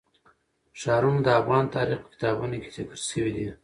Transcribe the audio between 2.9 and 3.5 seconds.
شوی دي.